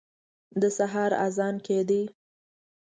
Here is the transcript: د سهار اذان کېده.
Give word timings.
د 0.61 0.63
سهار 0.77 1.11
اذان 1.25 1.55
کېده. 1.65 2.01